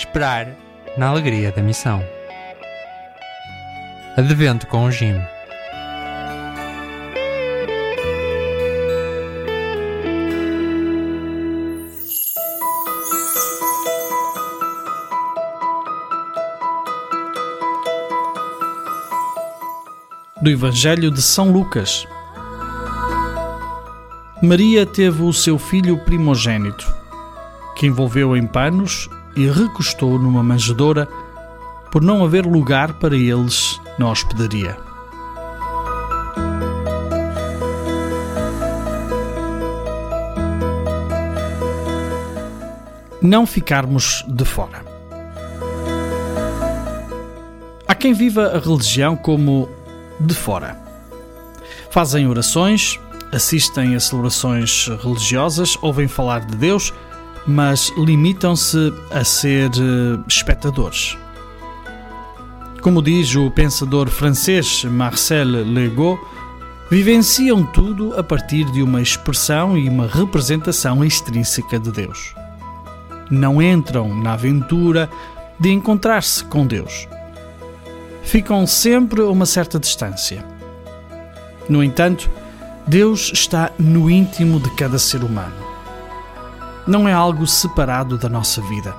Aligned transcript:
Esperar 0.00 0.56
na 0.96 1.08
alegria 1.08 1.52
da 1.52 1.60
missão. 1.60 2.02
Advento 4.16 4.66
com 4.66 4.86
o 4.86 4.90
Jim. 4.90 5.20
do 20.40 20.48
Evangelho 20.48 21.10
de 21.10 21.20
São 21.20 21.52
Lucas. 21.52 22.06
Maria 24.42 24.86
teve 24.86 25.22
o 25.22 25.34
seu 25.34 25.58
filho 25.58 25.98
primogênito, 25.98 26.90
que 27.76 27.86
envolveu 27.86 28.34
em 28.34 28.46
panos 28.46 29.06
e 29.36 29.48
recostou 29.48 30.18
numa 30.18 30.42
manjedoura, 30.42 31.08
por 31.90 32.02
não 32.02 32.24
haver 32.24 32.46
lugar 32.46 32.94
para 32.94 33.16
eles 33.16 33.80
na 33.98 34.08
hospedaria. 34.08 34.76
Não 43.20 43.46
ficarmos 43.46 44.24
de 44.26 44.44
fora. 44.44 44.82
Há 47.86 47.94
quem 47.94 48.14
viva 48.14 48.56
a 48.56 48.58
religião 48.58 49.14
como 49.14 49.68
de 50.18 50.34
fora. 50.34 50.78
Fazem 51.90 52.26
orações, 52.26 52.98
assistem 53.32 53.94
a 53.94 54.00
celebrações 54.00 54.88
religiosas, 55.02 55.76
ouvem 55.82 56.08
falar 56.08 56.40
de 56.40 56.56
Deus, 56.56 56.94
mas 57.46 57.92
limitam-se 57.96 58.92
a 59.10 59.24
ser 59.24 59.70
eh, 59.70 60.18
espectadores. 60.28 61.16
Como 62.82 63.02
diz 63.02 63.34
o 63.34 63.50
pensador 63.50 64.08
francês 64.08 64.84
Marcel 64.84 65.46
Legault, 65.46 66.20
vivenciam 66.90 67.64
tudo 67.64 68.18
a 68.18 68.22
partir 68.22 68.64
de 68.70 68.82
uma 68.82 69.02
expressão 69.02 69.76
e 69.76 69.88
uma 69.88 70.06
representação 70.06 71.04
extrínseca 71.04 71.78
de 71.78 71.90
Deus. 71.90 72.34
Não 73.30 73.62
entram 73.62 74.14
na 74.14 74.32
aventura 74.32 75.08
de 75.58 75.70
encontrar-se 75.70 76.42
com 76.44 76.66
Deus 76.66 77.06
ficam 78.30 78.64
sempre 78.64 79.22
a 79.22 79.28
uma 79.28 79.44
certa 79.44 79.76
distância. 79.76 80.44
No 81.68 81.82
entanto, 81.82 82.30
Deus 82.86 83.32
está 83.34 83.72
no 83.76 84.08
íntimo 84.08 84.60
de 84.60 84.70
cada 84.76 85.00
ser 85.00 85.24
humano. 85.24 85.69
Não 86.86 87.08
é 87.08 87.12
algo 87.12 87.46
separado 87.46 88.16
da 88.16 88.28
nossa 88.28 88.60
vida. 88.62 88.94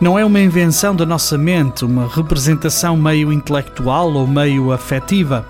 Não 0.00 0.18
é 0.18 0.24
uma 0.24 0.40
invenção 0.40 0.96
da 0.96 1.04
nossa 1.04 1.36
mente, 1.36 1.84
uma 1.84 2.08
representação 2.08 2.96
meio 2.96 3.32
intelectual 3.32 4.12
ou 4.12 4.26
meio 4.26 4.72
afetiva, 4.72 5.46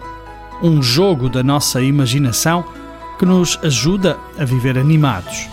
um 0.63 0.83
jogo 0.83 1.29
da 1.29 1.43
nossa 1.43 1.81
imaginação 1.81 2.65
que 3.19 3.25
nos 3.25 3.59
ajuda 3.63 4.19
a 4.39 4.45
viver 4.45 4.77
animados. 4.79 5.49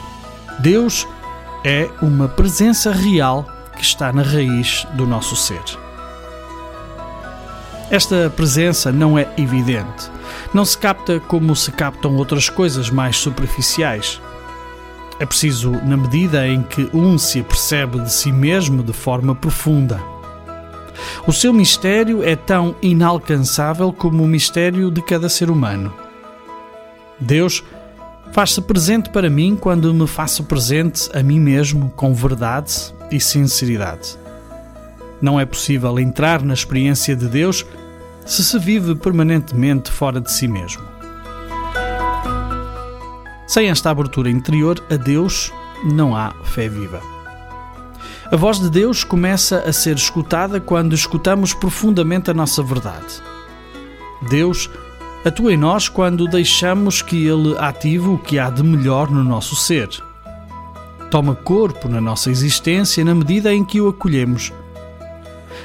Deus 0.60 1.08
é 1.64 1.90
uma 2.02 2.28
presença 2.28 2.92
real 2.92 3.46
que 3.76 3.84
está 3.84 4.12
na 4.12 4.24
raiz 4.24 4.88
do 4.94 5.06
nosso 5.06 5.36
ser. 5.36 5.62
Esta 7.90 8.30
presença 8.30 8.92
não 8.92 9.18
é 9.18 9.30
evidente. 9.38 10.12
Não 10.54 10.66
se 10.66 10.78
capta 10.78 11.20
como 11.20 11.56
se 11.56 11.72
captam 11.72 12.16
outras 12.16 12.50
coisas 12.50 12.90
mais 12.90 13.18
superficiais. 13.18 14.20
É 15.20 15.26
preciso 15.26 15.72
na 15.72 15.98
medida 15.98 16.48
em 16.48 16.62
que 16.62 16.90
um 16.94 17.18
se 17.18 17.40
apercebe 17.40 18.00
de 18.00 18.12
si 18.12 18.32
mesmo 18.32 18.84
de 18.84 18.94
forma 18.94 19.34
profunda. 19.34 20.00
O 21.26 21.34
seu 21.34 21.54
mistério 21.54 22.24
é 22.24 22.36
tão 22.36 22.76
inalcançável 22.82 23.92
como 23.92 24.24
o 24.24 24.28
mistério 24.28 24.92
de 24.92 25.02
cada 25.02 25.28
ser 25.28 25.50
humano. 25.50 25.94
Deus 27.20 27.64
faz-se 28.32 28.62
presente 28.62 29.10
para 29.10 29.30
mim 29.30 29.58
quando 29.60 29.94
me 29.94 30.06
faço 30.06 30.44
presente 30.44 31.10
a 31.14 31.24
mim 31.24 31.40
mesmo 31.40 31.92
com 31.96 32.14
verdade 32.14 32.94
e 33.12 33.20
sinceridade. 33.20 34.18
Não 35.22 35.40
é 35.40 35.46
possível 35.46 35.98
entrar 35.98 36.44
na 36.44 36.54
experiência 36.54 37.16
de 37.16 37.28
Deus 37.28 37.66
se 38.26 38.44
se 38.44 38.60
vive 38.60 38.94
permanentemente 38.94 39.90
fora 39.92 40.22
de 40.22 40.32
si 40.32 40.48
mesmo. 40.48 40.97
Sem 43.58 43.70
esta 43.70 43.90
abertura 43.90 44.30
interior 44.30 44.84
a 44.88 44.96
Deus, 44.96 45.52
não 45.84 46.16
há 46.16 46.32
fé 46.44 46.70
viva. 46.70 47.02
A 48.32 48.36
voz 48.36 48.60
de 48.60 48.70
Deus 48.70 49.04
começa 49.04 49.62
a 49.62 49.74
ser 49.74 49.96
escutada 49.96 50.62
quando 50.62 50.94
escutamos 50.94 51.56
profundamente 51.56 52.30
a 52.30 52.36
nossa 52.36 52.62
verdade. 52.62 53.20
Deus 54.30 54.70
atua 55.26 55.54
em 55.54 55.58
nós 55.58 55.90
quando 55.90 56.28
deixamos 56.28 57.02
que 57.02 57.26
Ele 57.26 57.58
ative 57.58 58.10
o 58.10 58.20
que 58.20 58.38
há 58.38 58.52
de 58.52 58.62
melhor 58.62 59.10
no 59.10 59.24
nosso 59.24 59.56
ser. 59.56 59.90
Toma 61.10 61.34
corpo 61.34 61.90
na 61.90 62.00
nossa 62.00 62.30
existência 62.30 63.04
na 63.04 63.16
medida 63.16 63.52
em 63.52 63.66
que 63.66 63.82
o 63.82 63.88
acolhemos 63.88 64.54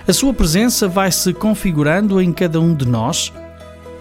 a 0.08 0.14
sua 0.14 0.32
presença 0.32 0.88
vai 0.88 1.12
se 1.12 1.34
configurando 1.34 2.22
em 2.22 2.32
cada 2.32 2.58
um 2.58 2.74
de 2.74 2.88
nós, 2.88 3.30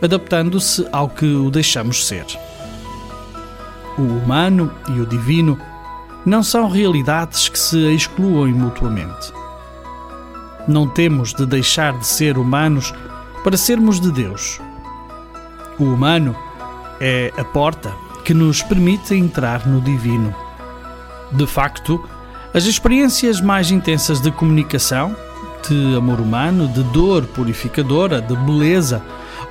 adaptando-se 0.02 0.88
ao 0.94 1.10
que 1.10 1.26
o 1.26 1.52
deixamos 1.52 2.08
ser. 2.08 2.26
O 4.02 4.04
humano 4.04 4.72
e 4.90 5.00
o 5.00 5.06
divino 5.06 5.60
não 6.26 6.42
são 6.42 6.68
realidades 6.68 7.48
que 7.48 7.60
se 7.60 7.78
excluem 7.94 8.52
mutuamente. 8.52 9.32
Não 10.68 10.88
temos 10.88 11.36
de 11.36 11.46
deixar 11.46 11.96
de 12.00 12.08
ser 12.08 12.36
humanos 12.36 12.92
para 13.44 13.56
sermos 13.56 14.00
de 14.00 14.12
Deus. 14.12 14.60
O 15.78 15.84
humano 15.84 16.36
é 17.00 17.32
a 17.38 17.44
porta 17.44 17.94
que 18.26 18.34
nos 18.34 18.64
permite 18.64 19.14
entrar 19.14 19.68
no 19.68 19.80
divino. 19.80 20.34
De 21.32 21.46
facto, 21.46 22.04
as 22.56 22.64
experiências 22.66 23.40
mais 23.40 23.70
intensas 23.70 24.20
de 24.20 24.32
comunicação 24.32 25.16
de 25.70 25.96
amor 25.96 26.20
humano, 26.20 26.68
de 26.68 26.82
dor 26.86 27.24
purificadora, 27.28 28.20
de 28.20 28.36
beleza 28.36 29.00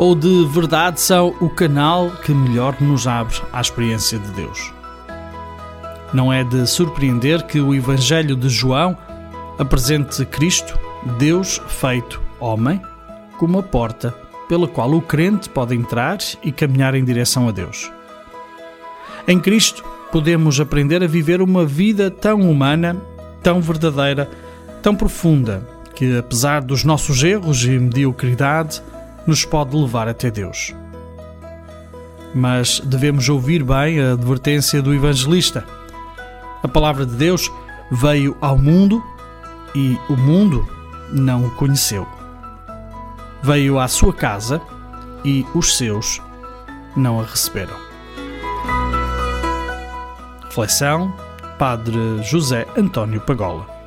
ou 0.01 0.15
de 0.15 0.47
verdade 0.47 0.99
são 0.99 1.37
o 1.43 1.51
canal 1.51 2.11
que 2.25 2.33
melhor 2.33 2.75
nos 2.81 3.07
abre 3.07 3.37
à 3.53 3.61
experiência 3.61 4.19
de 4.19 4.31
Deus. 4.31 4.73
Não 6.15 6.33
é 6.33 6.43
de 6.43 6.67
surpreender 6.67 7.43
que 7.43 7.61
o 7.61 7.75
Evangelho 7.75 8.35
de 8.35 8.49
João 8.49 8.97
apresente 9.59 10.25
Cristo, 10.25 10.79
Deus 11.19 11.61
feito 11.69 12.19
homem, 12.41 12.81
como 13.37 13.59
a 13.59 13.63
porta 13.63 14.15
pela 14.49 14.67
qual 14.67 14.91
o 14.95 15.03
crente 15.03 15.51
pode 15.51 15.75
entrar 15.75 16.17
e 16.43 16.51
caminhar 16.51 16.95
em 16.95 17.05
direção 17.05 17.47
a 17.47 17.53
Deus. 17.53 17.93
Em 19.29 19.39
Cristo 19.39 19.85
podemos 20.11 20.59
aprender 20.59 21.03
a 21.03 21.07
viver 21.07 21.43
uma 21.43 21.67
vida 21.67 22.11
tão 22.11 22.41
humana, 22.51 22.97
tão 23.43 23.61
verdadeira, 23.61 24.31
tão 24.83 24.97
profunda, 24.97 25.63
que, 25.95 26.17
apesar 26.17 26.63
dos 26.63 26.85
nossos 26.85 27.23
erros 27.23 27.63
e 27.67 27.79
mediocridade, 27.79 28.83
nos 29.27 29.45
pode 29.45 29.77
levar 29.77 30.09
até 30.09 30.31
Deus. 30.31 30.75
Mas 32.35 32.81
devemos 32.81 33.29
ouvir 33.29 33.63
bem 33.63 34.01
a 34.01 34.13
advertência 34.13 34.81
do 34.81 34.95
evangelista. 34.95 35.65
A 36.63 36.69
palavra 36.69 37.05
de 37.05 37.15
Deus 37.15 37.51
veio 37.91 38.37
ao 38.41 38.57
mundo 38.57 39.03
e 39.75 39.99
o 40.09 40.17
mundo 40.17 40.69
não 41.13 41.47
o 41.47 41.51
conheceu. 41.53 42.07
Veio 43.43 43.79
à 43.79 43.89
sua 43.89 44.13
casa 44.13 44.61
e 45.25 45.45
os 45.55 45.77
seus 45.77 46.21
não 46.97 47.21
a 47.21 47.25
receberam. 47.25 47.77
Reflexão 50.45 51.13
Padre 51.59 52.23
José 52.23 52.67
António 52.77 53.21
Pagola 53.21 53.80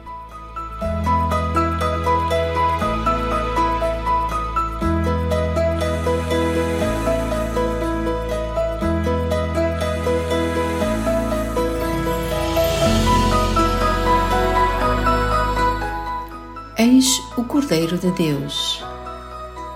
o 17.35 17.43
Cordeiro 17.43 17.97
de 17.97 18.11
Deus. 18.11 18.83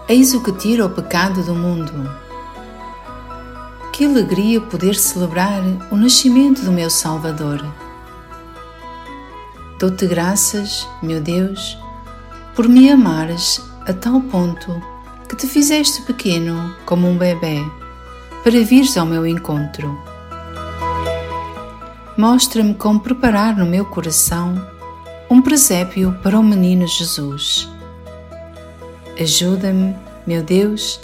Eis 0.08 0.34
o 0.34 0.42
que 0.42 0.52
tira 0.52 0.86
o 0.86 0.90
pecado 0.90 1.44
do 1.44 1.56
mundo. 1.56 1.92
Que 3.92 4.06
alegria 4.06 4.62
poder 4.62 4.96
celebrar 4.96 5.62
o 5.92 5.96
nascimento 5.96 6.62
do 6.62 6.72
meu 6.72 6.90
Salvador. 6.90 7.66
Dou-te 9.80 10.06
graças, 10.06 10.88
meu 11.02 11.20
Deus, 11.20 11.78
por 12.56 12.68
me 12.68 12.92
amares 12.92 13.62
a 13.88 13.94
tal 13.94 14.22
ponto 14.22 14.82
que 15.28 15.36
te 15.36 15.48
fizeste 15.48 16.04
pequeno 16.04 16.76
como 16.86 17.08
um 17.08 17.18
bebê 17.18 17.64
para 18.44 18.64
vires 18.64 18.96
ao 18.98 19.06
meu 19.06 19.26
encontro. 19.26 19.98
Mostra-me 22.16 22.74
como 22.76 23.00
preparar 23.00 23.58
no 23.58 23.66
meu 23.66 23.86
coração 23.86 24.77
um 25.30 25.42
presépio 25.42 26.18
para 26.24 26.40
o 26.40 26.44
menino 26.44 26.88
Jesus. 26.88 27.70
Ajuda-me, 29.20 29.96
meu 30.26 30.42
Deus, 30.42 31.02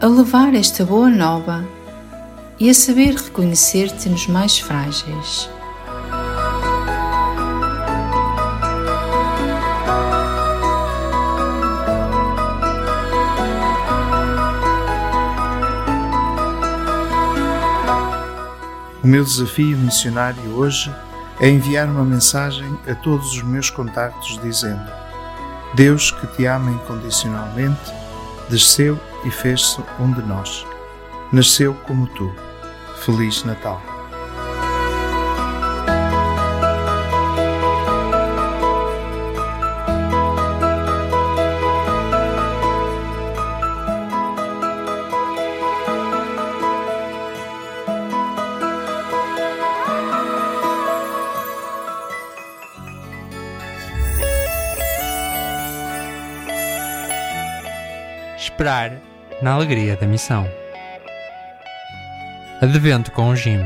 a 0.00 0.06
levar 0.06 0.54
esta 0.54 0.84
boa 0.84 1.10
nova 1.10 1.64
e 2.60 2.70
a 2.70 2.74
saber 2.74 3.14
reconhecer-te 3.14 4.08
nos 4.08 4.26
mais 4.26 4.58
frágeis. 4.58 5.48
O 19.02 19.06
meu 19.06 19.24
desafio 19.24 19.76
missionário 19.78 20.54
hoje 20.54 20.94
é 21.40 21.48
enviar 21.48 21.88
uma 21.88 22.04
mensagem 22.04 22.78
a 22.88 22.94
todos 22.94 23.32
os 23.32 23.42
meus 23.42 23.70
contactos 23.70 24.38
dizendo: 24.42 24.90
Deus 25.74 26.10
que 26.10 26.26
te 26.26 26.46
ama 26.46 26.70
incondicionalmente, 26.70 27.92
desceu 28.48 28.98
e 29.24 29.30
fez-se 29.30 29.80
um 30.00 30.12
de 30.12 30.22
nós. 30.22 30.64
Nasceu 31.32 31.74
como 31.86 32.06
tu. 32.08 32.32
Feliz 33.04 33.44
Natal. 33.44 33.97
Na 59.40 59.52
alegria 59.52 59.94
da 59.94 60.04
missão. 60.04 60.44
Advento 62.60 63.12
com 63.12 63.28
o 63.28 63.36
Jim. 63.36 63.64